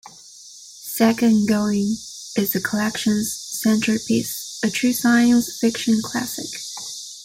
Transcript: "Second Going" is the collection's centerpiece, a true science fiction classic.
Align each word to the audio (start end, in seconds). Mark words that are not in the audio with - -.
"Second 0.09 1.47
Going" 1.47 1.95
is 2.35 2.53
the 2.53 2.59
collection's 2.59 3.31
centerpiece, 3.31 4.59
a 4.65 4.71
true 4.71 4.93
science 4.93 5.55
fiction 5.59 6.01
classic. 6.03 6.59